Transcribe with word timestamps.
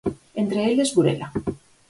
Entre 0.41 0.61
eles 0.71 0.93
Burela. 0.95 1.27